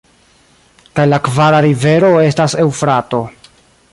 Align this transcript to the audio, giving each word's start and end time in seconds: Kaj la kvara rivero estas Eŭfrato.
Kaj 0.99 1.05
la 1.09 1.19
kvara 1.27 1.59
rivero 1.67 2.11
estas 2.31 2.57
Eŭfrato. 2.65 3.23